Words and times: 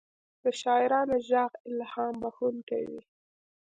د 0.41 0.43
شاعرانو 0.61 1.15
ږغ 1.27 1.51
الهام 1.69 2.15
بښونکی 2.21 2.83
وي. 2.91 3.03